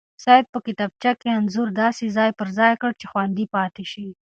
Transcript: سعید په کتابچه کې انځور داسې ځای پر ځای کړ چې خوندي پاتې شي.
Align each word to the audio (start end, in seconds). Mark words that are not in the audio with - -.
سعید 0.23 0.45
په 0.53 0.59
کتابچه 0.65 1.11
کې 1.19 1.29
انځور 1.37 1.69
داسې 1.83 2.05
ځای 2.17 2.29
پر 2.39 2.47
ځای 2.57 2.73
کړ 2.81 2.91
چې 2.99 3.05
خوندي 3.11 3.45
پاتې 3.55 3.83
شي. 3.91 4.07